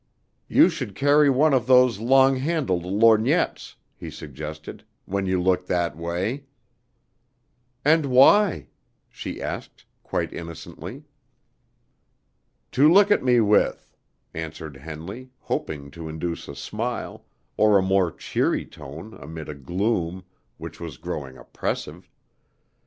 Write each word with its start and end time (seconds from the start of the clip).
"You 0.47 0.67
should 0.67 0.95
carry 0.95 1.29
one 1.29 1.53
of 1.53 1.67
those 1.67 1.99
long 1.99 2.37
handled 2.37 2.85
lorgnettes," 2.85 3.75
he 3.95 4.09
suggested, 4.09 4.83
"when 5.05 5.27
you 5.27 5.39
look 5.39 5.67
that 5.67 5.95
way." 5.95 6.45
"And 7.85 8.07
why?" 8.07 8.69
she 9.09 9.39
asked 9.39 9.85
quite 10.01 10.33
innocently. 10.33 11.03
"To 12.71 12.91
look 12.91 13.11
at 13.11 13.21
me 13.23 13.41
with," 13.41 13.95
answered 14.33 14.77
Henley, 14.77 15.29
hoping 15.39 15.91
to 15.91 16.09
induce 16.09 16.47
a 16.47 16.55
smile, 16.55 17.23
or 17.55 17.77
a 17.77 17.83
more 17.83 18.11
cheery 18.11 18.65
tone 18.65 19.13
amid 19.21 19.49
a 19.49 19.53
gloom 19.53 20.23
which 20.57 20.79
was 20.79 20.97
growing 20.97 21.37
oppressive. 21.37 22.09